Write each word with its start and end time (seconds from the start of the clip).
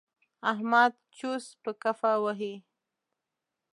احمد 0.51 0.93
چوس 1.17 1.45
په 1.63 1.71
کفه 1.83 2.11
وهي. 2.23 2.55